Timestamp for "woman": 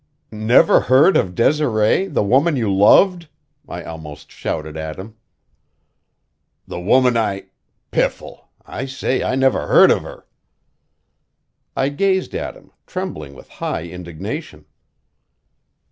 2.23-2.55, 6.79-7.15